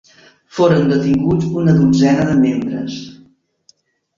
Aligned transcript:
Foren 0.59 0.87
detinguts 0.91 1.45
una 1.63 1.75
dotzena 1.81 2.25
de 2.31 2.39
membres. 2.41 2.97